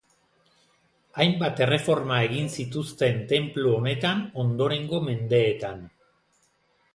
Hainbat 1.23 1.59
erreforma 1.65 2.17
egin 2.29 2.49
zituzten 2.63 3.19
tenplu 3.33 3.75
honetan 3.75 4.25
ondorengo 4.45 5.03
mendeetan. 5.11 5.87